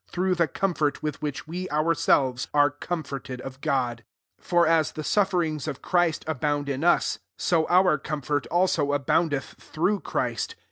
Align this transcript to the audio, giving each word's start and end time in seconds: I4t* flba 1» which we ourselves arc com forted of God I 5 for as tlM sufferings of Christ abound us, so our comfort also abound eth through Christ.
I4t* 0.11 0.33
flba 0.33 0.93
1» 0.95 1.15
which 1.17 1.47
we 1.47 1.69
ourselves 1.69 2.47
arc 2.55 2.79
com 2.81 3.03
forted 3.03 3.39
of 3.41 3.61
God 3.61 3.99
I 3.99 4.41
5 4.41 4.47
for 4.47 4.65
as 4.65 4.91
tlM 4.93 5.05
sufferings 5.05 5.67
of 5.67 5.83
Christ 5.83 6.23
abound 6.27 6.71
us, 6.83 7.19
so 7.37 7.67
our 7.67 7.99
comfort 7.99 8.47
also 8.47 8.93
abound 8.93 9.31
eth 9.31 9.57
through 9.61 9.99
Christ. 9.99 10.55